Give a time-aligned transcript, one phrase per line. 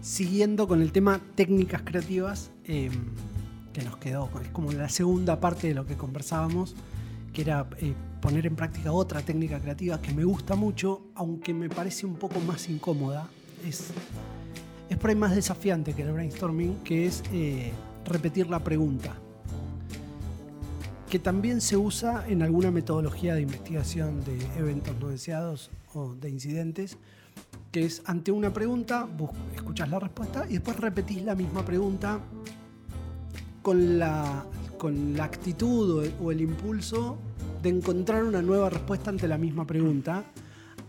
[0.00, 2.90] Siguiendo con el tema técnicas creativas, eh,
[3.72, 6.74] que nos quedó, es como la segunda parte de lo que conversábamos,
[7.34, 11.68] que era eh, poner en práctica otra técnica creativa que me gusta mucho, aunque me
[11.68, 13.28] parece un poco más incómoda.
[13.62, 13.90] Es,
[14.88, 17.72] es por ahí más desafiante que el brainstorming, que es eh,
[18.06, 19.16] repetir la pregunta.
[21.10, 26.30] Que también se usa en alguna metodología de investigación de eventos no deseados o de
[26.30, 26.98] incidentes,
[27.70, 29.08] que es ante una pregunta,
[29.54, 32.20] escuchas la respuesta y después repetís la misma pregunta
[33.62, 34.44] con la,
[34.78, 37.18] con la actitud o el impulso
[37.62, 40.24] de encontrar una nueva respuesta ante la misma pregunta,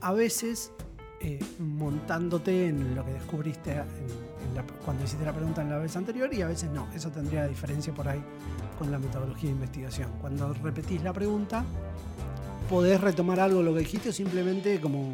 [0.01, 0.71] a veces
[1.19, 5.77] eh, montándote en lo que descubriste en- en la- cuando hiciste la pregunta en la
[5.79, 6.87] vez anterior y a veces no.
[6.93, 8.21] Eso tendría diferencia por ahí
[8.77, 10.11] con la metodología de investigación.
[10.21, 11.63] Cuando repetís la pregunta,
[12.69, 15.13] podés retomar algo de lo que dijiste o simplemente como...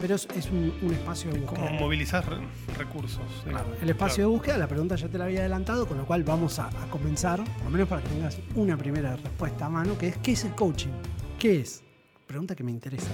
[0.00, 1.66] Pero es, es un, un espacio de búsqueda.
[1.66, 2.38] Como movilizar re-
[2.78, 3.20] recursos.
[3.44, 3.82] Claro, digamos.
[3.82, 4.28] el espacio Claro.
[4.30, 6.90] de búsqueda, la pregunta ya te la había adelantado, con lo cual vamos a, a
[6.90, 10.32] comenzar, por lo menos para que tengas una primera respuesta a mano, que es ¿qué
[10.32, 10.90] es el coaching?
[11.38, 11.82] ¿Qué es?
[12.26, 13.10] Pregunta que me interesa.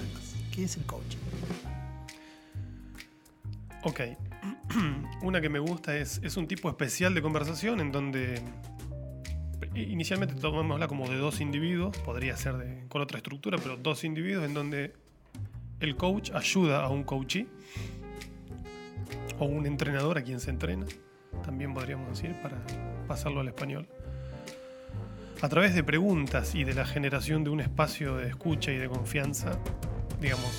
[0.55, 1.19] ¿Qué es el coaching?
[3.85, 4.01] Ok.
[5.23, 8.41] Una que me gusta es, es un tipo especial de conversación en donde
[9.75, 14.45] inicialmente tomémosla como de dos individuos, podría ser de- con otra estructura, pero dos individuos
[14.45, 14.95] en donde
[15.81, 17.47] el coach ayuda a un coachee
[19.39, 20.87] o un entrenador a quien se entrena,
[21.45, 22.57] también podríamos decir, para
[23.07, 23.87] pasarlo al español.
[25.41, 28.89] A través de preguntas y de la generación de un espacio de escucha y de
[28.89, 29.57] confianza,
[30.21, 30.51] digamos,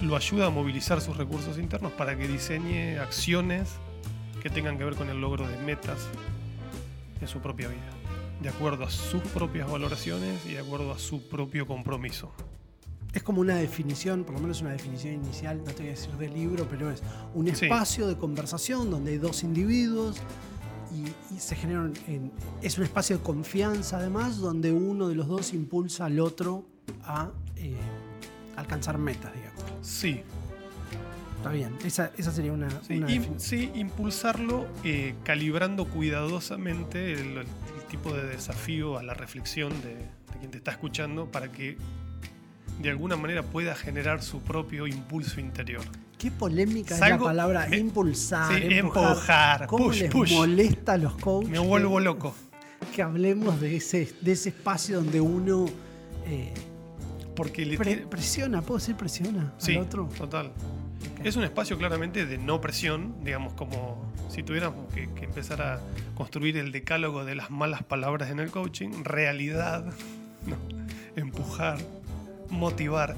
[0.00, 3.68] lo ayuda a movilizar sus recursos internos para que diseñe acciones
[4.42, 5.98] que tengan que ver con el logro de metas
[7.20, 7.90] en su propia vida,
[8.42, 12.32] de acuerdo a sus propias valoraciones y de acuerdo a su propio compromiso.
[13.12, 16.12] Es como una definición, por lo menos una definición inicial, no te voy a decir
[16.12, 17.02] del libro, pero es
[17.34, 17.66] un Sí.
[17.66, 20.16] espacio de conversación donde hay dos individuos
[20.94, 22.32] y, y se genera un- en-
[22.62, 26.64] es un espacio de confianza además donde uno de los dos impulsa al otro
[27.04, 27.76] a eh,
[28.56, 29.49] alcanzar metas, digamos.
[29.82, 30.22] Sí,
[31.38, 33.40] Está bien, esa, esa sería una, sí, una im- definición.
[33.40, 37.46] sí, impulsarlo eh, calibrando cuidadosamente el, el
[37.90, 41.78] tipo de desafío a la reflexión de, de quien te está escuchando para que
[42.82, 45.82] de alguna manera pueda generar su propio impulso interior.
[46.18, 49.08] Qué polémica es Salgo- la palabra me- impulsar, sí, empujar.
[49.12, 50.32] empujar, ¿Cómo push, les push.
[50.34, 51.50] molesta a los coaches?
[51.50, 52.34] Me vuelvo loco.
[52.94, 55.64] Que hablemos de ese, de ese espacio donde uno
[56.26, 56.52] eh,
[57.42, 60.10] Porque le pre- presiona, ¿puedo decir presiona Sí, al otro?
[60.18, 60.52] total.
[61.24, 65.80] Es un espacio claramente de no presión, digamos, como si tuviéramos que, que empezar a
[66.14, 69.86] construir el decálogo de las malas palabras en el coaching, realidad,
[70.46, 70.56] no,
[71.16, 71.78] empujar,
[72.50, 73.16] motivar.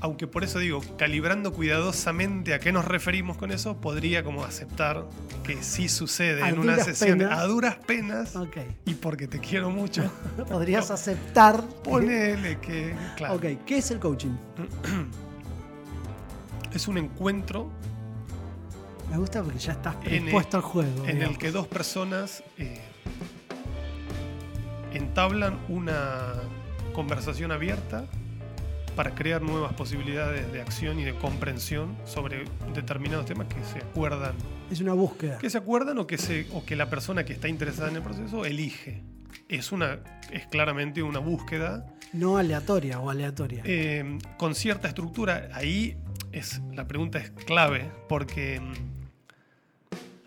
[0.00, 5.04] Aunque por eso digo, calibrando cuidadosamente a qué nos referimos con eso, podría como aceptar
[5.42, 7.38] que sí sucede A en una sesión penas.
[7.38, 8.34] a duras penas
[8.84, 10.10] y porque te quiero mucho.
[10.48, 11.62] Podrías aceptar.
[11.84, 14.36] Ponele que, claro, Ok, ¿qué es el coaching?
[16.74, 17.70] es un encuentro
[19.10, 21.06] Me gusta porque ya estás predispuesto al juego.
[21.06, 22.80] en el que dos personas eh,
[24.92, 26.34] entablan una
[26.92, 28.04] conversación abierta
[28.96, 34.34] para crear nuevas posibilidades de acción y de comprensión sobre determinados temas que se acuerdan,
[34.70, 35.38] Es una búsqueda.
[35.38, 38.02] que se acuerdan o que se o que la persona que está interesada en el
[38.02, 39.02] proceso elige.
[39.48, 39.98] Es una
[40.32, 43.62] es claramente una búsqueda No aleatoria o aleatoria.
[43.66, 45.50] eh, con cierta estructura.
[45.52, 45.96] Ahí
[46.32, 48.72] es, la pregunta es clave porque mm,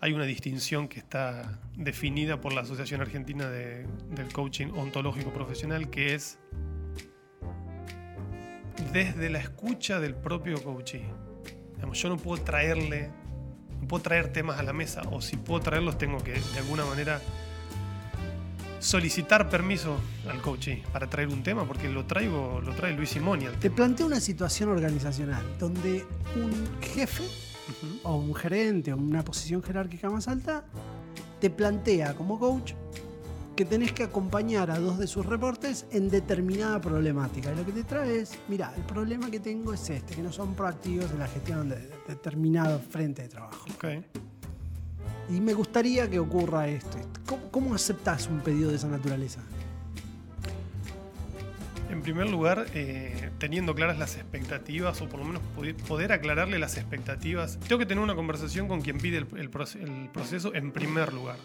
[0.00, 5.90] hay una distinción que está definida por la Asociación Argentina de- del Coaching Ontológico Profesional,
[5.90, 6.38] que es
[8.92, 11.04] desde la escucha del propio coachee.
[11.74, 13.10] Digamos, yo no puedo traerle,
[13.80, 16.84] no puedo traer temas a la mesa, o si puedo traerlos tengo que de alguna
[16.84, 17.20] manera
[18.80, 19.98] solicitar permiso
[20.28, 24.06] al coachee para traer un tema, porque lo traigo, lo trae Luis Simoni Te planteo
[24.06, 27.24] una situación organizacional donde un jefe
[28.02, 30.64] o un gerente o una posición jerárquica más alta
[31.40, 32.72] te plantea como coach
[33.60, 37.52] que tenés que acompañar a dos de sus reportes en determinada problemática.
[37.52, 40.32] Y lo que te trae es, mira, el problema que tengo es este, que no
[40.32, 43.66] son proactivos en la gestión de de determinado frente de trabajo.
[43.74, 43.84] Ok.
[45.28, 46.96] Y me gustaría que ocurra esto.
[47.26, 49.42] ¿Cómo, cómo aceptás un pedido de esa naturaleza?
[51.90, 55.42] En primer lugar, eh, teniendo claras las expectativas, o por lo menos
[55.86, 60.54] poder, aclararle las expectativas, tengo que tener una conversación con quien pide el, el proceso
[60.54, 61.36] en primer lugar.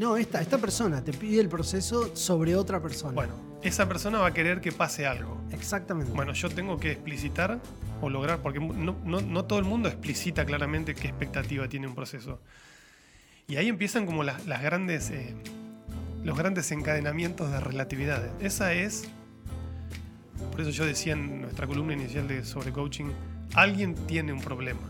[0.00, 3.12] No, esta, esta persona te pide el proceso sobre otra persona.
[3.12, 5.38] Bueno, esa persona va a querer que pase algo.
[5.52, 6.10] Exactamente.
[6.14, 7.60] Bueno, yo tengo que explicitar
[8.00, 11.94] o lograr, porque no, no- no todo el mundo explicita claramente qué expectativa tiene un
[11.94, 12.40] proceso.
[13.46, 15.34] Y ahí empiezan como las, las grandes, eh,
[16.24, 18.22] los grandes encadenamientos de relatividad.
[18.40, 19.04] Esa es,
[20.50, 23.10] por eso yo decía en nuestra columna inicial de sobre coaching,
[23.52, 24.80] alguien tiene un problema,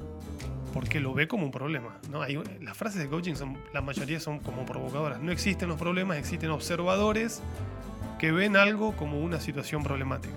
[0.72, 1.98] porque lo ve como un problema.
[2.10, 2.22] ¿no?
[2.22, 5.20] Hay- las frases de coaching, son, la mayoría son como provocadoras.
[5.20, 7.42] No existen los problemas, existen observadores
[8.18, 10.34] que ven algo como una situación problemática.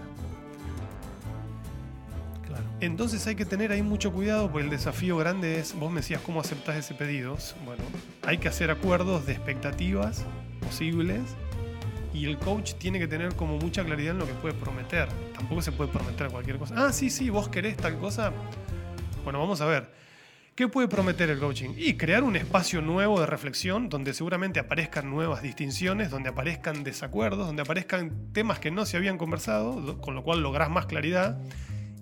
[2.47, 2.63] Claro.
[2.81, 6.21] Entonces hay que tener ahí mucho cuidado porque el desafío grande es, vos me decías
[6.21, 7.37] cómo aceptás ese pedido.
[7.65, 7.83] Bueno,
[8.25, 10.25] hay que hacer acuerdos de expectativas
[10.61, 11.21] posibles
[12.13, 15.07] y el coach tiene que tener como mucha claridad en lo que puede prometer.
[15.35, 16.75] Tampoco se puede prometer cualquier cosa.
[16.77, 18.31] Ah, sí, sí, vos querés tal cosa.
[19.23, 20.02] Bueno, vamos a ver.
[20.55, 21.71] ¿Qué puede prometer el coaching?
[21.77, 27.47] Y crear un espacio nuevo de reflexión donde seguramente aparezcan nuevas distinciones, donde aparezcan desacuerdos,
[27.47, 31.39] donde aparezcan temas que no se habían conversado, con lo cual lográs más claridad.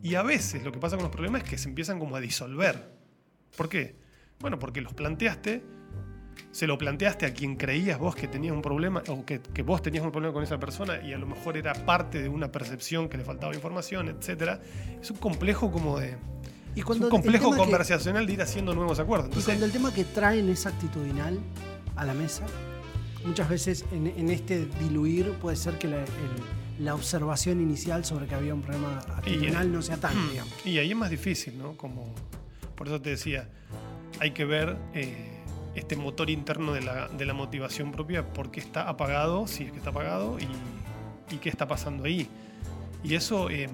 [0.04, 2.20] Y a veces lo que pasa con los problemas es que se empiezan como a
[2.20, 2.92] disolver.
[3.56, 3.96] ¿Por qué?
[4.42, 5.64] Bueno, porque los planteaste,
[6.52, 9.82] se lo planteaste a quien creías vos que tenías un problema, o que, que vos
[9.82, 13.08] tenías un problema con esa persona, y a lo mejor era parte de una percepción
[13.08, 14.60] que le faltaba información, etc.
[15.02, 16.18] Es un complejo como de.
[16.76, 19.28] Y Es cuando un el complejo tema que- conversacional de ir haciendo nuevos acuerdos.
[19.28, 21.40] Y Entonces, cuando el tema que traen es actitudinal
[21.96, 22.46] a la mesa,
[23.26, 28.26] muchas veces en, en este diluir puede ser que la, el- la observación inicial sobre
[28.26, 30.52] que había un problema actitudinal no sea tal, digamos.
[30.66, 31.78] Y ahí es más difícil, ¿no?
[31.78, 32.12] Como,
[32.76, 33.50] por eso te decía,
[34.20, 35.44] hay que ver eh,
[35.76, 39.72] este motor interno de la, de la motivación propia, por qué está apagado, si es
[39.72, 40.48] que está apagado, y,
[41.36, 42.28] y qué está pasando ahí.
[43.04, 43.70] Y eso eh,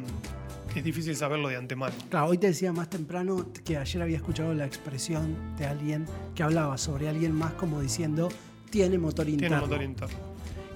[0.79, 1.93] es difícil saberlo de antemano.
[2.09, 6.43] Claro, hoy te decía más temprano que ayer había escuchado la expresión de alguien que
[6.43, 8.29] hablaba sobre alguien más como diciendo
[8.69, 9.57] tiene motor interno.
[9.57, 10.17] Tiene motor interno.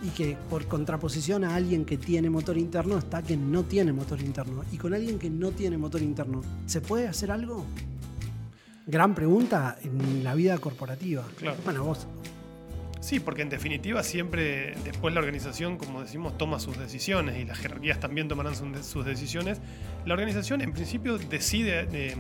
[0.04, 4.20] y que por contraposición a alguien que tiene motor interno está que no tiene motor
[4.22, 4.64] interno.
[4.72, 7.66] Y con alguien que no tiene motor interno, ¿se puede hacer algo?
[8.88, 11.24] Gran pregunta en la vida corporativa.
[11.38, 11.58] Claro.
[11.64, 12.08] Bueno, vos,
[13.12, 17.58] Sí, porque en definitiva siempre después la organización, como decimos, toma sus decisiones y las
[17.58, 19.60] jerarquías también tomarán sus decisiones.
[20.06, 22.16] La organización en principio decide, eh,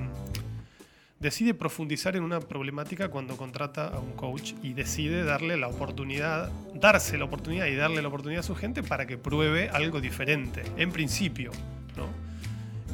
[1.21, 6.51] decide profundizar en una problemática cuando contrata a un coach y decide darle la oportunidad,
[6.73, 10.61] darse la oportunidad y darle la oportunidad a su gente para que pruebe algo diferente,
[10.75, 11.51] en principio.
[11.95, 12.09] ¿no?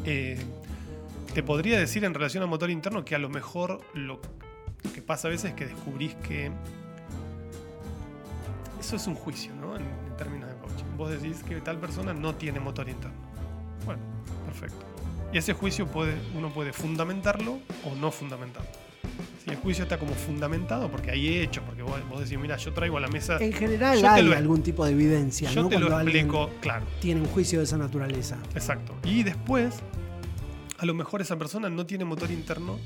[0.06, 0.38] Eh,
[1.34, 4.22] te podría decir en relación al motor interno que a lo mejor lo
[4.94, 6.52] que pasa a veces es que descubrís que
[8.80, 9.76] eso es un juicio, ¿no?
[9.76, 10.86] En, en términos de coaching.
[10.98, 13.18] Vos decís que tal persona no tiene motor interno.
[13.86, 14.02] Bueno,
[14.46, 14.86] perfecto.
[15.34, 18.70] Y ese juicio puede, uno puede fundamentarlo o no fundamentarlo.
[19.44, 22.74] Si el juicio está como fundamentado, porque hay hechos, porque vos, vos decís, mira, yo
[22.74, 25.70] traigo a la mesa, en general Yo hay lo- algún tipo de evidencia, yo ¿no?
[25.70, 28.38] te lo Cuando alguien explico, claro, tiene un juicio de esa naturaleza.
[28.56, 28.94] exacto.
[29.04, 29.80] Y después,
[30.78, 32.78] a lo mejor esa persona no tiene motor interno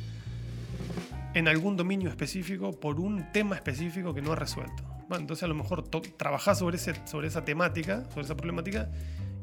[1.34, 4.84] en algún dominio específico por un tema específico que no ha resuelto.
[5.12, 8.90] Bueno, entonces a lo mejor trabajás sobre, ese, sobre esa temática, sobre esa problemática,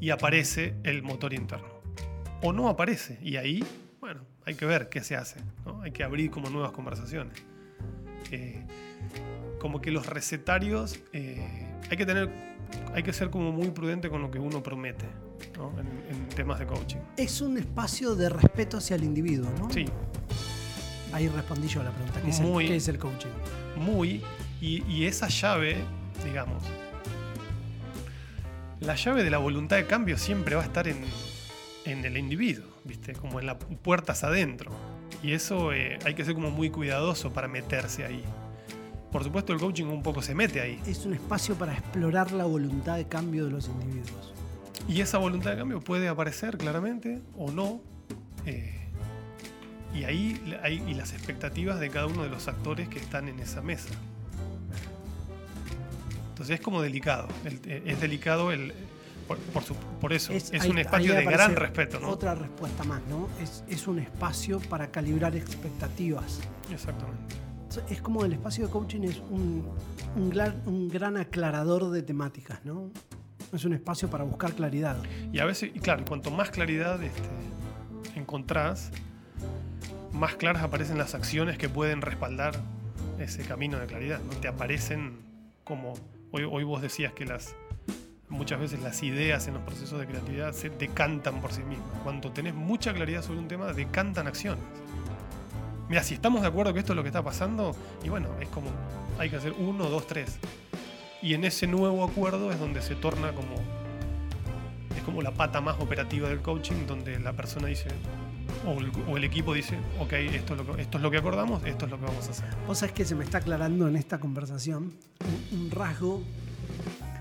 [0.00, 1.68] y aparece el motor interno.
[2.40, 3.18] O no aparece.
[3.20, 3.62] Y ahí,
[4.00, 5.40] bueno, hay que ver qué se hace.
[5.66, 5.82] ¿no?
[5.82, 7.34] Hay que abrir como nuevas conversaciones.
[8.30, 8.64] Eh,
[9.60, 12.30] como que los recetarios, eh, hay que tener,
[12.94, 15.04] hay que ser como muy prudente con lo que uno promete
[15.58, 15.78] ¿no?
[15.78, 15.86] en,
[16.16, 16.96] en temas de coaching.
[17.18, 19.68] Es un espacio de respeto hacia el individuo, ¿no?
[19.70, 19.84] Sí,
[21.12, 22.22] Ahí respondí yo a la pregunta.
[22.22, 23.28] ¿Qué, es, Muy- el, qué es el coaching?
[23.76, 24.22] muy.
[24.60, 25.76] Y, y esa llave,
[26.24, 26.62] digamos,
[28.80, 30.98] la llave de la voluntad de cambio siempre va a estar en,
[31.84, 33.12] en el individuo, ¿viste?
[33.12, 34.70] Como en las puertas adentro.
[35.22, 38.22] Y eso eh, hay que ser como muy cuidadoso para meterse ahí.
[39.10, 40.80] Por supuesto, el coaching un poco se mete ahí.
[40.86, 44.34] Es un espacio para explorar la voluntad de cambio de los individuos.
[44.88, 47.80] Y esa voluntad de cambio puede aparecer claramente o no.
[48.46, 48.74] eh,
[49.94, 53.40] y ahí hay y las expectativas de cada uno de los actores que están en
[53.40, 53.88] esa mesa.
[56.38, 57.26] Entonces es como delicado.
[57.44, 58.72] el- eh, es delicado el.
[59.26, 60.32] Por, por su- por eso.
[60.32, 62.10] Es, ahí- un espacio de gran respeto, ¿no?
[62.10, 63.28] Otra respuesta más, ¿no?
[63.42, 66.38] Es, es un espacio para calibrar expectativas.
[66.72, 67.34] Exactamente.
[67.90, 69.66] Es como el espacio de coaching es un,
[70.16, 72.90] un, gran, un gran aclarador de temáticas, ¿no?
[73.52, 74.96] Es un espacio para buscar claridad.
[75.32, 77.28] Y a veces, y claro, cuanto más claridad este,
[78.14, 78.90] encontrás,
[80.12, 82.54] más claras aparecen las acciones que pueden respaldar
[83.18, 84.20] ese camino de claridad.
[84.20, 84.36] ¿no?
[84.40, 85.18] Te aparecen
[85.64, 85.94] como.
[86.30, 87.54] Hoy, vos decías que las.
[88.28, 91.88] Muchas veces las ideas en los procesos de creatividad se decantan por sí mismas.
[92.04, 94.62] Cuando tenés mucha claridad sobre un tema, decantan acciones.
[95.88, 98.48] Mira, si estamos de acuerdo que esto es lo que está pasando, y bueno, es
[98.50, 98.68] como
[99.18, 100.38] hay que hacer uno, dos, tres.
[101.22, 103.54] Y en ese nuevo acuerdo es donde se torna como.
[104.94, 107.88] Es como la pata más operativa del coaching, donde la persona dice.
[108.66, 112.26] O el, equipo dice, ok, esto es, lo que, acordamos, esto es lo que vamos
[112.26, 112.46] a hacer.
[112.66, 114.94] Vos sabés que se me está aclarando en esta conversación
[115.52, 116.22] un, rasgo.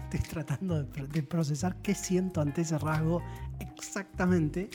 [0.06, 3.22] Estoy tratando de, pro- de procesar qué siento ante ese rasgo
[3.60, 4.70] exactamente.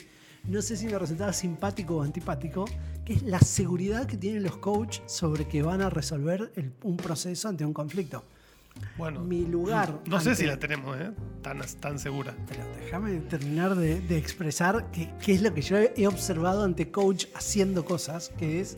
[0.47, 2.65] No sé si me resultaba simpático o antipático,
[3.05, 6.51] que es la seguridad que tienen los coaches sobre que van a resolver
[6.83, 8.23] un proceso ante un conflicto.
[8.97, 10.01] Bueno, Mi lugar.
[10.05, 11.11] no sé ante- si la tenemos, ¿eh?
[11.41, 12.35] Tan, tan segura.
[12.47, 16.91] Pero déjame terminar de, de expresar qué, qué es lo que yo he observado ante
[16.91, 18.77] coach haciendo cosas, que es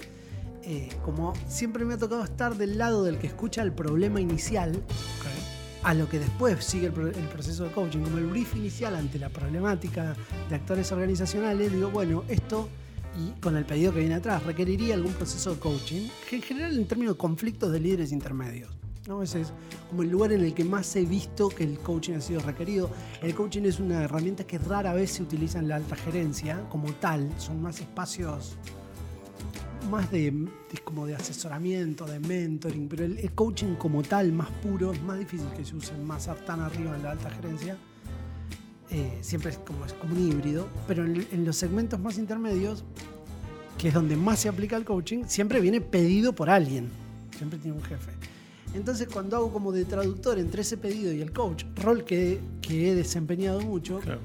[0.64, 4.72] eh, como siempre me ha tocado estar del lado del que escucha el problema inicial
[4.78, 5.84] Ok.
[5.84, 8.00] a lo que después sigue el, pro- el proceso de coaching.
[8.00, 10.16] Como el brief inicial ante la problemática
[10.50, 12.68] de actores organizacionales, digo, bueno, esto
[13.18, 16.78] y con el pedido que viene atrás, requeriría algún proceso de coaching, que en general
[16.78, 18.72] en términos de conflictos de líderes intermedios.
[19.08, 19.22] ¿No?
[19.22, 19.54] Ese es
[19.90, 22.90] como el lugar en el que más he visto que el coaching ha sido requerido.
[23.22, 26.92] El coaching es una herramienta que rara vez se utiliza en la alta gerencia como
[26.94, 28.58] tal, son más espacios
[29.90, 30.50] más de, de-
[30.84, 35.20] como de asesoramiento, de mentoring, pero el, el coaching como tal, más puro, es más
[35.20, 37.78] difícil que se use más tan arriba en la alta gerencia.
[38.90, 42.84] Eh, siempre es como, es como un híbrido, pero en, en los segmentos más intermedios,
[43.78, 46.90] que es donde más se aplica el coaching, siempre viene pedido por alguien,
[47.38, 48.12] siempre tiene un jefe.
[48.75, 52.91] Entonces cuando hago como de traductor entre ese pedido y el coach, rol que, que
[52.91, 54.20] he desempeñado mucho, Claro.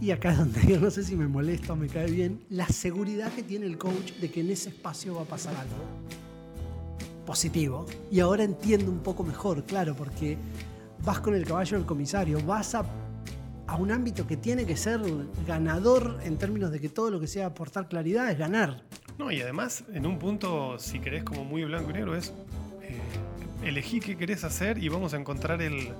[0.00, 2.66] y acá es donde yo no sé si me molesta o me cae bien, la
[2.66, 5.76] seguridad que tiene el coach de que en ese espacio va a pasar algo
[7.26, 7.86] positivo.
[8.10, 10.36] Y ahora entiendo un poco mejor, claro, porque
[11.04, 12.84] vas con el caballo del comisario, vas a,
[13.66, 15.00] a un ámbito que tiene que ser
[15.46, 18.82] ganador en términos de que todo lo que sea aportar claridad es ganar.
[19.18, 22.32] No, y además, en un punto, si querés como muy blanco y negro, es
[23.64, 25.90] elegí qué querés hacer y vamos a encontrar el.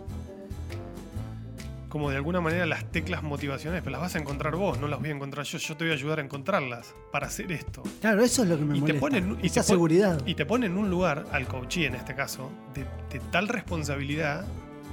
[1.89, 5.01] Como de alguna manera las teclas motivacionales, pero las vas a encontrar vos, no las
[5.01, 5.59] voy a encontrar yo.
[5.59, 7.83] Yo te voy a ayudar a encontrarlas para hacer esto.
[8.01, 9.01] Claro, eso es lo que me Y te molesta.
[9.01, 10.23] ponen, y esa te seguridad.
[10.25, 14.45] Y te pone en un lugar, al coachee en este caso, de, de tal responsabilidad,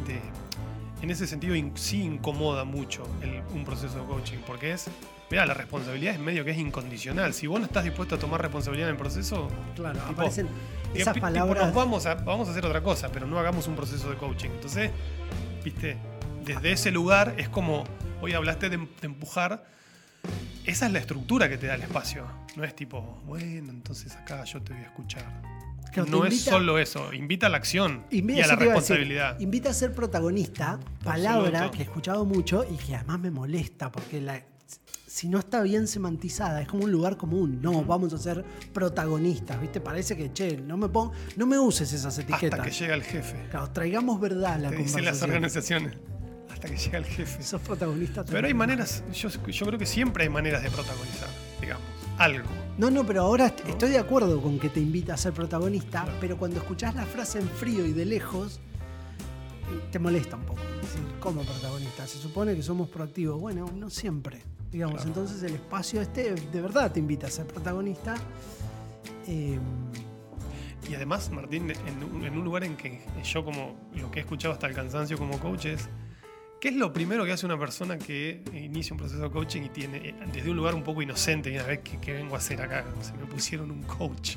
[0.08, 0.20] de,
[1.02, 4.90] en ese sentido in- sí incomoda mucho el- un proceso de coaching, porque es,
[5.30, 7.34] mira, la responsabilidad es medio que es incondicional.
[7.34, 10.96] Si vos no estás dispuesto a tomar responsabilidad en el proceso, Claro, tipo, aparecen tipo,
[10.96, 11.66] esas tipo, palabras.
[11.68, 14.50] nos vamos a, vamos a hacer otra cosa, pero no hagamos un proceso de coaching.
[14.50, 14.92] Entonces,
[15.64, 15.98] viste,
[16.44, 17.84] desde ese lugar es como,
[18.22, 19.66] hoy hablaste de, de empujar.
[20.66, 22.26] Esa es la estructura que te da el espacio.
[22.58, 25.26] No es tipo, bueno, entonces acá yo te voy a escuchar.
[25.92, 28.68] Claro, no es solo eso, invita a la acción Invita- y a la a decir,
[28.74, 29.40] responsabilidad.
[29.40, 31.72] invita a ser protagonista, palabra Absoluto.
[31.72, 34.44] que he escuchado mucho y que además me molesta, porque la-
[35.08, 37.60] si no está bien semantizada, es como un lugar común.
[37.62, 39.82] No, vamos a ser protagonistas, ¿viste?
[39.82, 42.60] Parece que, che, no me, pon- no me uses esas etiquetas.
[42.60, 43.48] Hasta que llega el jefe.
[43.50, 45.94] Claro, traigamos verdad a la Te dicen las organizaciones.
[46.52, 47.42] Hasta que llega el jefe.
[47.44, 48.24] Sos protagonista.
[48.26, 48.58] Pero hay también.
[48.58, 51.30] maneras, yo, yo creo que siempre hay maneras de protagonizar,
[51.62, 51.84] digamos.
[52.18, 52.50] Algo.
[52.78, 56.18] No, no, pero ahora estoy de acuerdo con que te invita a ser protagonista, Claro.
[56.20, 58.60] pero cuando escuchás la frase en frío y de lejos,
[59.72, 60.60] eh, te molesta un poco.
[60.82, 62.08] Es decir, ¿cómo protagonista?
[62.08, 63.40] Se supone que somos proactivos.
[63.40, 64.42] Bueno, no siempre.
[64.72, 65.10] Digamos, Claro.
[65.10, 68.16] entonces el espacio este de verdad te invita a ser protagonista.
[69.28, 69.60] Eh,
[70.90, 74.22] Y además, Martín, en un, en un lugar en que yo como lo que he
[74.22, 75.90] escuchado hasta el cansancio como coach es,
[76.60, 79.70] ¿qué es lo primero que hace una persona que inicia un proceso de coaching y
[79.70, 82.62] tiene, eh, desde un lugar un poco inocente, y a ver qué, vengo a hacer
[82.62, 82.86] acá?
[83.02, 84.36] Se me pusieron un coach.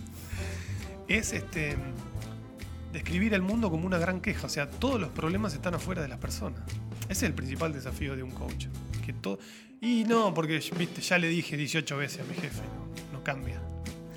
[1.09, 1.77] Es este
[2.93, 6.09] describir el mundo como una gran queja, o sea, todos los problemas están afuera de
[6.09, 6.61] las personas.
[7.05, 8.67] Ese es el principal desafío de un coach.
[9.05, 9.15] Que
[9.81, 12.63] y no, porque viste, ya le dije 18 veces a mi jefe,
[13.13, 13.61] no cambia.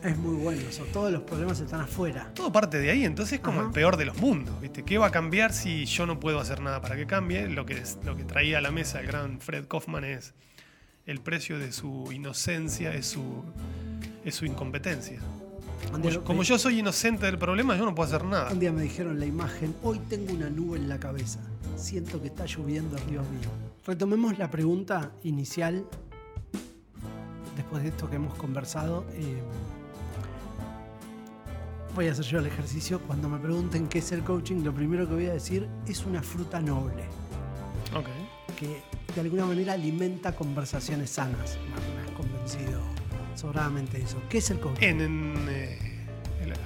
[0.03, 0.83] Es muy bueno eso.
[0.93, 2.31] Todos los problemas están afuera.
[2.33, 3.67] Todo parte de ahí, entonces es como Ajá.
[3.69, 4.83] el peor de los mundos, ¿viste?
[4.83, 7.47] ¿Qué va a cambiar si yo no puedo hacer nada para que cambie?
[7.49, 10.33] Lo que, es- lo que traía a la mesa el gran Fred Kaufman es
[11.05, 13.43] el precio de su inocencia, es su,
[14.23, 15.19] es su incompetencia.
[16.09, 18.51] Yo, como yo soy inocente del problema, yo no puedo hacer nada.
[18.53, 21.39] un día me dijeron la imagen, hoy tengo una nube en la cabeza.
[21.75, 23.49] Siento que está lloviendo arriba mío.
[23.85, 25.85] Retomemos la pregunta inicial,
[27.57, 29.05] después de esto que hemos conversado.
[29.11, 29.41] eh,
[31.95, 32.99] voy a hacer yo el ejercicio.
[33.01, 36.21] Cuando me pregunten qué es el coaching, lo primero que voy a decir es una
[36.21, 37.03] fruta noble,
[37.95, 38.07] Ok.
[38.57, 38.81] que
[39.13, 41.57] de alguna manera alimenta conversaciones sanas.
[41.95, 42.81] Me has convencido
[43.35, 44.21] sobradamente de eso.
[44.29, 44.83] ¿Qué es el coaching?
[44.87, 45.77] En, en, eh,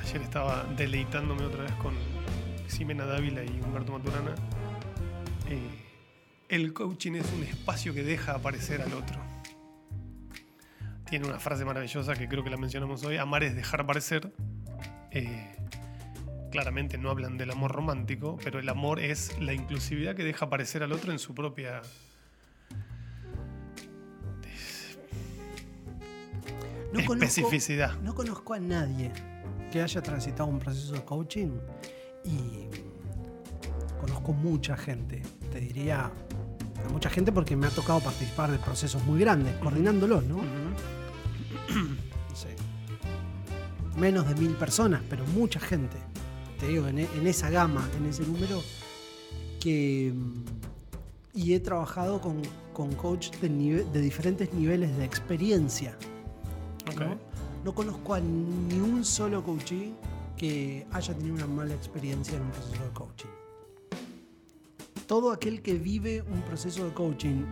[0.04, 1.94] ayer estaba deleitándome otra vez con
[2.68, 4.36] Ximena Dávila y Humberto Maturana.
[5.50, 5.60] Eh,
[6.50, 9.20] el coaching es un espacio que deja aparecer al otro.
[11.10, 13.16] Tiene una frase maravillosa que creo que la mencionamos hoy.
[13.18, 14.34] Amar es dejar aparecer.
[15.18, 15.56] Eh,
[16.52, 20.84] claramente no hablan del amor romántico, pero el amor es la inclusividad que deja aparecer
[20.84, 21.82] al otro en su propia
[26.94, 27.90] No especificidad.
[27.90, 29.12] Conozco, no conozco a nadie
[29.72, 31.50] que haya transitado un proceso de coaching
[32.24, 32.68] y
[34.00, 35.22] conozco mucha gente,
[35.52, 36.06] te diría
[36.86, 40.38] a mucha gente porque me ha tocado participar de procesos muy grandes, coordinándolos, ¿no?
[40.38, 40.57] no
[43.98, 45.98] menos de mil personas, pero mucha gente,
[46.60, 48.62] te digo, en, en esa gama, en ese número,
[49.60, 50.14] que...
[51.34, 52.42] Y he trabajado con,
[52.74, 55.96] con coach de, nive- de diferentes niveles de experiencia.
[57.06, 57.18] ¿no?
[57.64, 59.94] No conozco a ni un solo coachee
[60.36, 63.28] que haya tenido una mala experiencia en un proceso de coaching.
[65.06, 67.44] Todo aquel que vive un proceso de coaching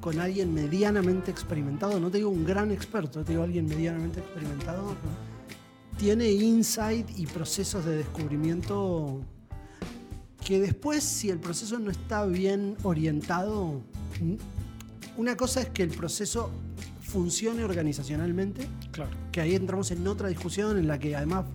[0.00, 4.94] con alguien medianamente experimentado, no te digo un gran experto, te digo alguien medianamente experimentado,
[6.04, 9.22] tiene insight y procesos de descubrimiento
[10.44, 13.80] que después, si el proceso no está bien orientado,
[15.16, 16.50] una cosa es que el proceso
[17.00, 21.46] funcione organizacionalmente, Claro, que ahí entramos en otra discusión en la que además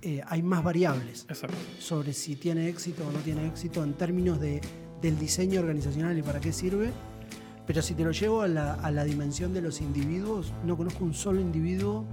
[0.00, 1.58] eh, hay más variables exacto.
[1.78, 4.62] sobre si tiene éxito o no tiene éxito en términos de,
[5.02, 6.90] del diseño organizacional y para qué sirve.
[7.66, 11.04] Pero si te lo llevo a la, a la dimensión de los individuos, no conozco
[11.04, 12.06] un solo individuo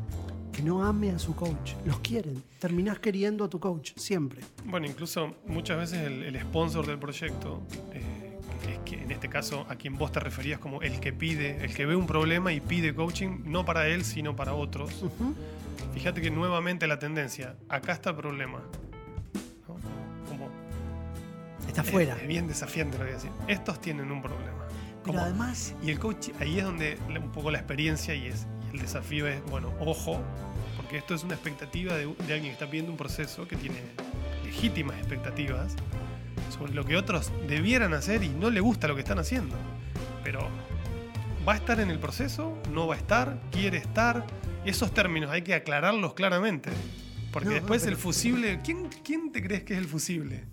[0.58, 1.74] que no ame a su coach.
[1.86, 2.42] Los quieren.
[2.58, 4.42] Terminás queriendo a tu coach, siempre.
[4.66, 7.62] Bueno, incluso muchas veces el, el sponsor del proyecto,
[7.94, 8.02] eh,
[8.68, 11.76] es que en este caso a quien vos te referías como el que pide, el
[11.76, 15.06] que ve un problema y pide coaching, no para él, sino para otros.
[15.94, 18.60] Fíjate que nuevamente la tendencia, acá está el problema.
[19.68, 19.76] ¿no?
[20.28, 20.50] Como,
[21.68, 22.16] Está es- fuera.
[22.20, 23.32] Es, bien desafiante lo que voy a decir.
[23.48, 24.66] Estos tienen un problema.
[25.04, 28.48] Pero Como- además, y el coach, ahí es donde un poco la experiencia y, es,
[28.74, 30.22] el desafío es, bueno, ojo,
[30.76, 33.78] porque esto es una expectativa de, de alguien que está pidiendo un proceso que tiene
[34.46, 35.76] legítimas expectativas
[36.56, 39.56] sobre lo que otros debieran hacer y no le gusta lo que están haciendo.
[40.24, 40.48] Pero
[41.48, 42.58] ¿va a estar en el proceso?
[42.72, 43.40] ¿No va a estar?
[43.52, 44.26] ¿Quiere estar?
[44.66, 46.70] Esos términos hay que aclararlos claramente.
[47.32, 50.46] Porque No, después el fusible, ¿quién, ¿quién te crees que es el fusible?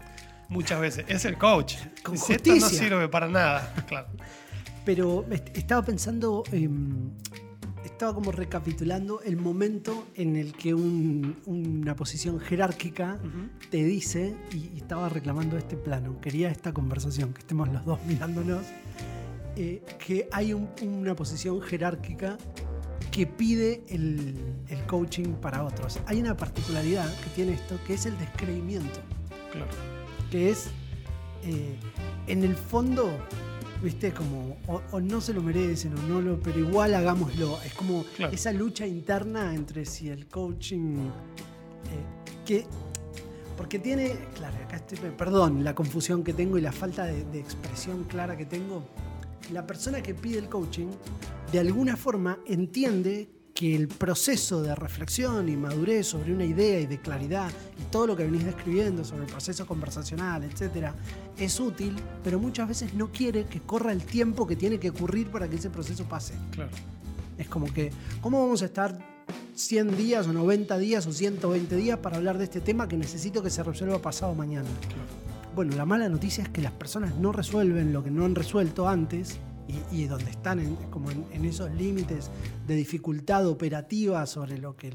[0.49, 1.77] Muchas veces, es el coach.
[2.03, 3.73] Con Dice, no sirve para nada.
[3.87, 4.09] Claro.
[4.85, 7.11] Pero est- estaba pensando, em,
[7.95, 13.19] estaba como recapitulando el momento en el que un- una posición jerárquica
[13.71, 18.01] te dice, y, y estaba reclamando este plano, quería esta conversación, que estemos los dos
[18.07, 18.63] mirándonos,
[19.57, 22.37] eh, que hay un- una posición jerárquica
[23.13, 24.35] que pide el,
[24.69, 26.01] el coaching para otros.
[26.07, 28.99] Hay una particularidad que tiene esto, que es el descreimiento
[29.53, 29.71] Claro.
[30.33, 30.67] que es
[31.45, 31.77] eh,
[32.27, 33.09] en el fondo,
[33.85, 37.61] viste, como o, o no se lo merecen o no lo, pero igual hagámoslo.
[37.62, 38.33] Es como Claro.
[38.35, 42.66] esa lucha interna entre si el coaching eh, que
[43.57, 47.38] porque tiene, claro, acá estoy, perdón, la confusión que tengo y la falta de, de
[47.38, 48.83] expresión clara que tengo.
[49.53, 50.88] La persona que pide el coaching,
[51.53, 56.87] de alguna forma, entiende que el proceso de reflexión y madurez sobre una idea y
[56.87, 60.93] de claridad y todo lo que venís describiendo sobre el proceso conversacional, etcétera,
[61.38, 65.31] es útil, pero muchas veces no quiere que corra el tiempo que tiene que ocurrir
[65.31, 66.35] para que ese proceso pase.
[66.51, 66.73] Claro.
[67.38, 68.99] Es como que, ¿cómo vamos a estar
[69.55, 73.40] 100 días o 90 días o 120 días para hablar de este tema que necesito
[73.40, 74.69] que se resuelva pasado mañana?
[75.55, 78.88] Bueno, la mala noticia es que las personas no resuelven lo que no han resuelto
[78.88, 82.31] antes y, y donde están en, como en, en esos límites
[82.66, 84.92] de dificultad operativa sobre lo que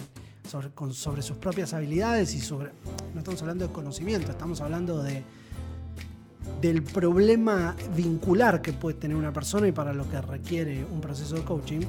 [0.48, 2.72] sobre, con- sobre sus propias habilidades y sobre
[3.14, 5.24] no estamos hablando de conocimiento, estamos hablando de
[6.62, 11.36] del problema vincular que puede tener una persona y para lo que requiere un proceso
[11.36, 11.82] de coaching,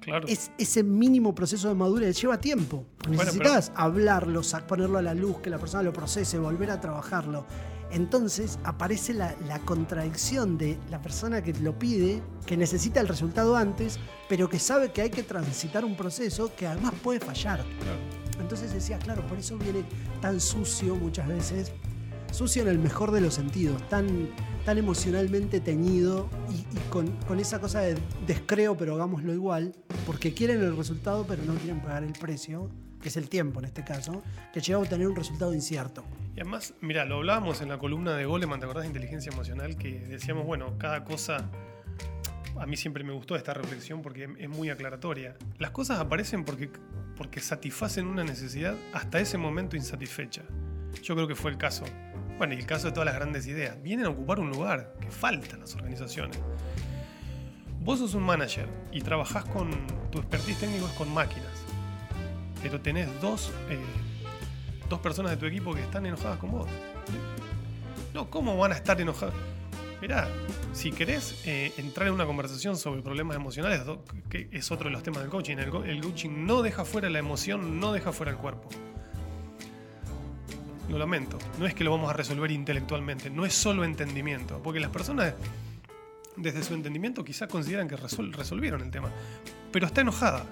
[0.00, 0.28] Claro.
[0.28, 2.84] es ese mínimo proceso de madurez lleva tiempo.
[3.06, 7.46] Bueno, Necesitas hablarlo, ponerlo a la luz, que la persona lo procese, volver a trabajarlo.
[7.94, 13.56] Entonces aparece la, la contradicción de la persona que lo pide, que necesita el resultado
[13.56, 17.60] antes, pero que sabe que hay que transitar un proceso que además puede fallar.
[17.60, 18.00] Claro.
[18.40, 19.84] Entonces decía, claro, por eso viene
[20.20, 21.70] tan sucio muchas veces,
[22.32, 24.28] sucio en el mejor de los sentidos, tan,
[24.64, 29.72] tan emocionalmente teñido y, y con, con esa cosa de descreo, pero hagámoslo igual,
[30.04, 33.66] porque quieren el resultado, pero no quieren pagar el precio, que es el tiempo en
[33.66, 34.20] este caso,
[34.52, 36.02] que lleva a obtener un resultado incierto.
[36.36, 39.76] Y además, mira, lo hablábamos en la columna de Goleman, ¿te acordás de inteligencia emocional?
[39.76, 41.48] Que decíamos, bueno, cada cosa.
[42.58, 45.36] A mí siempre me gustó esta reflexión porque es muy aclaratoria.
[45.58, 46.70] Las cosas aparecen porque,
[47.16, 50.42] porque satisfacen una necesidad hasta ese momento insatisfecha.
[51.02, 51.84] Yo creo que fue el caso.
[52.36, 53.80] Bueno, y el caso de todas las grandes ideas.
[53.82, 56.38] Vienen a ocupar un lugar que falta en las organizaciones.
[57.80, 59.70] Vos sos un manager y trabajás con.
[60.10, 61.64] Tu expertise técnico es con máquinas.
[62.62, 63.52] Pero tenés dos.
[63.68, 63.78] eh,
[64.94, 66.68] dos personas de tu equipo que están enojadas con vos.
[68.14, 69.34] No, ¿cómo van a estar enojadas?
[70.00, 70.28] Mirá,
[70.72, 73.82] si querés eh, entrar en una conversación sobre problemas emocionales,
[74.30, 77.18] que es otro de los temas del coaching, el, el coaching no deja fuera la
[77.18, 78.68] emoción, no deja fuera el cuerpo.
[80.88, 84.78] Lo lamento, no es que lo vamos a resolver intelectualmente, no es solo entendimiento, porque
[84.78, 85.34] las personas
[86.36, 89.10] desde su entendimiento quizás consideran que resolvieron el tema,
[89.72, 90.46] pero está enojada.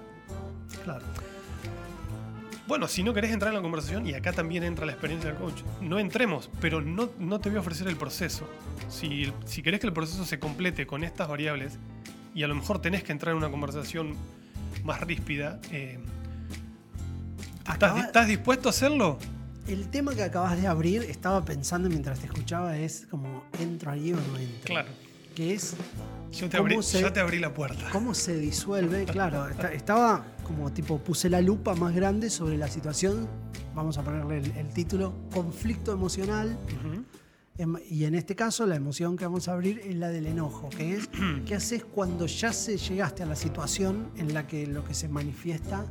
[0.83, 1.05] Claro.
[2.67, 5.39] Bueno, si no querés entrar en la conversación, y acá también entra la experiencia del
[5.39, 8.49] coach, no entremos, pero no, no te voy a ofrecer el proceso.
[8.89, 11.79] Si, si querés que el proceso se complete con estas variables,
[12.35, 14.17] y a lo mejor tenés que entrar en una conversación
[14.85, 15.99] más ríspida, eh,
[17.71, 19.19] ¿estás, dispuesto a hacerlo?
[19.67, 24.13] El tema que acabas de abrir, estaba pensando mientras te escuchaba, es como, ¿entro allí
[24.13, 24.65] o no entro?
[24.65, 24.89] Claro.
[25.35, 25.77] Que es
[26.33, 26.79] yo te, abrí,
[27.13, 27.91] te abrí la puerta.
[27.93, 29.05] ¿Cómo se disuelve?
[29.05, 33.29] Claro, estaba como tipo, puse la lupa más grande sobre la situación,
[33.75, 36.59] vamos a ponerle el, título, conflicto emocional.
[37.59, 40.71] Em, y en este caso la emoción que vamos a abrir es la del enojo,
[40.71, 41.09] que es
[41.47, 45.09] qué haces cuando ya se llegaste a la situación en la que lo que se
[45.09, 45.85] manifiesta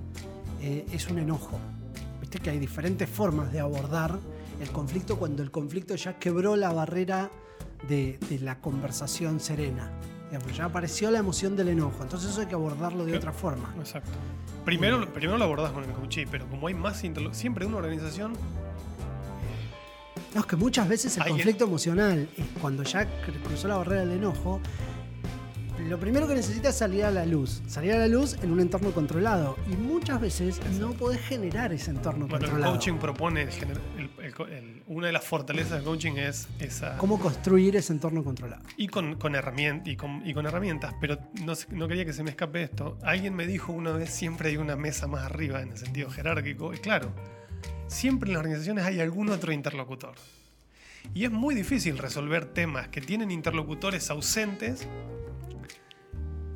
[0.59, 1.59] eh, es un enojo.
[2.19, 4.19] Viste que hay diferentes formas de abordar
[4.59, 7.29] el conflicto cuando el conflicto ya quebró la barrera
[7.87, 9.91] de la conversación serena
[10.55, 13.73] ya apareció la emoción del enojo, entonces eso hay que abordarlo de otra forma.
[13.77, 14.11] Exacto.
[14.65, 18.33] Primero, primero lo abordás con el coaching, pero como hay más siempre una organización.
[20.33, 22.29] No, es que muchas veces el conflicto emocional,
[22.61, 23.05] cuando ya
[23.43, 24.61] cruzó la barrera del enojo,
[25.89, 27.61] lo primero que necesitas es salir a la luz.
[27.67, 29.57] Salir a la luz en un entorno controlado.
[29.69, 32.65] Y muchas veces no podés generar ese entorno controlado.
[32.65, 33.47] El coaching propone,
[34.87, 36.97] una de las fortalezas del coaching es esa...
[36.97, 38.63] Cómo construir ese entorno controlado.
[38.77, 39.35] Y con, con,
[39.85, 40.93] y con, y con herramientas.
[40.99, 42.97] Pero no, no, quería que se me escape esto.
[43.03, 46.73] Alguien me dijo una vez, siempre hay una mesa más arriba en el sentido jerárquico.
[46.73, 47.11] Y claro,
[47.87, 50.15] siempre en las organizaciones hay algún otro interlocutor.
[51.13, 54.87] Y es muy difícil resolver temas que tienen interlocutores ausentes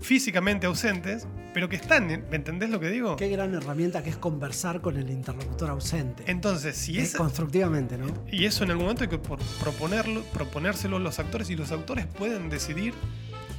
[0.05, 3.15] físicamente ausentes, pero que están, ¿me entendés lo que digo?
[3.15, 6.23] Qué gran herramienta que es conversar con el interlocutor ausente.
[6.27, 7.15] Entonces, si es...
[7.15, 8.05] Constructivamente, ¿no?
[8.31, 9.19] Y eso en algún momento hay que
[9.59, 12.93] proponerlo, proponérselo a los actores y los actores pueden decidir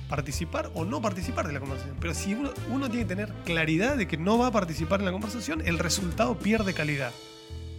[0.09, 1.97] participar o no participar de la conversación.
[1.99, 2.53] Pero si uno,
[2.89, 6.39] tiene que tener claridad de que no va a participar en la conversación, el resultado
[6.39, 7.11] pierde calidad.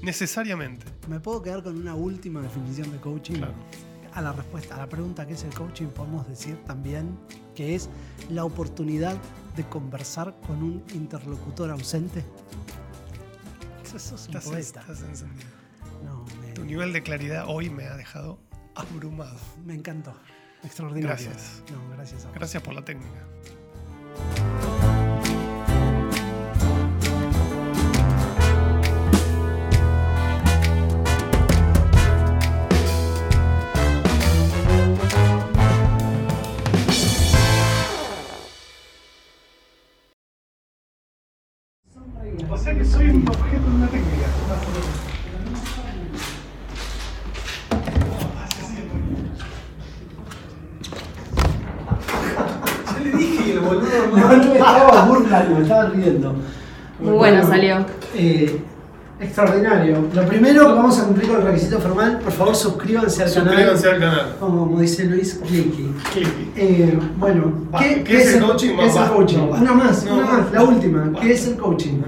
[0.02, 0.86] Necesariamente.
[1.08, 3.36] ¿Me puedo quedar con una última definición de coaching?
[3.36, 3.54] Claro
[4.14, 7.18] a la respuesta, a la pregunta que es el coaching, podemos decir también
[7.56, 7.90] que es
[8.30, 9.18] la oportunidad
[9.56, 12.24] de conversar con un interlocutor ausente.
[13.84, 14.84] Eso es un poeta.
[16.54, 18.40] Tu nivel de claridad hoy me ha dejado
[18.76, 19.38] abrumado.
[19.66, 20.14] Me encantó.
[20.64, 21.08] Extraordinario.
[21.08, 21.64] Gracias.
[21.96, 23.26] gracias, gracias por la técnica.
[55.54, 56.36] Me estaba riendo.
[57.00, 57.86] Muy bueno, salió.
[58.16, 58.62] Eh,
[59.20, 60.08] extraordinario.
[60.14, 62.20] Lo primero, vamos a cumplir con el requisito formal.
[62.20, 63.48] Por favor, suscríbanse al canal.
[63.48, 64.36] Suscríbanse al canal.
[64.40, 65.94] Como, dice Luis, clicky.
[66.56, 68.76] Eh, bueno, ¿qué, es el coaching?
[68.76, 69.38] ¿qué es el coaching?
[69.38, 71.12] una más, una más, la última.
[71.22, 72.02] ¿Qué es el coaching?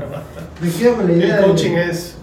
[0.61, 1.39] Me quedo con la idea.
[1.39, 2.19] El coaching es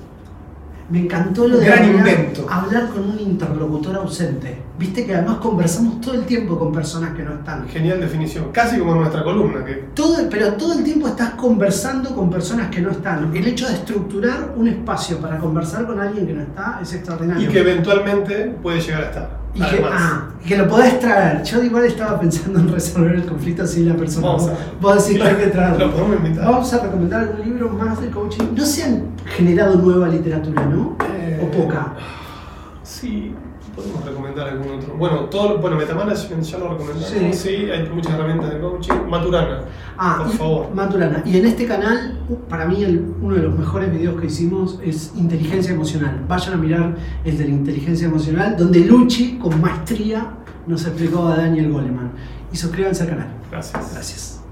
[0.89, 2.47] me encantó lo de Gran invento.
[2.49, 4.57] hablar con un interlocutor ausente.
[4.79, 7.69] Viste que además conversamos todo el tiempo con personas que no están.
[7.69, 9.65] Genial definición, casi como en nuestra columna.
[9.65, 9.75] Que...
[9.95, 13.35] Todo, pero todo el tiempo estás conversando con personas que no están.
[13.37, 17.49] El hecho de estructurar un espacio para conversar con alguien que no está es extraordinario.
[17.49, 19.46] Y que eventualmente puede llegar a estar.
[19.57, 21.43] Y que, ah, que, lo podés traer.
[21.43, 24.27] Yo igual estaba pensando en resolver el conflicto sin la persona.
[24.27, 25.91] Vamos a, vos decís que hay que traerlo.
[26.43, 28.45] Vamos a recomendar algún libro más de coaching.
[28.55, 30.97] No se han generado nueva literatura, ¿no?
[31.17, 31.95] Eh, ¿O poca?
[32.83, 33.35] Sí,
[33.77, 34.97] podemos recomendar algún otro.
[34.97, 37.09] Bueno, todo, bueno Metamanagement ya lo recomendamos.
[37.09, 37.33] Sí.
[37.33, 38.95] sí, hay muchas herramientas de coaching.
[39.09, 39.61] Maturana,
[39.99, 40.75] ah, por favor.
[40.75, 41.23] Maturana.
[41.27, 42.85] Y en este canal, para mí,
[43.21, 46.25] uno de los mejores videos que hicimos es inteligencia emocional.
[46.27, 50.33] Vayan a mirar el de la inteligencia emocional, donde Luchi, con maestría,
[50.67, 52.13] nos explicó a Daniel Goleman.
[52.53, 53.29] Y suscríbanse al canal.
[53.51, 53.93] Gracias.
[53.93, 54.46] Gracias.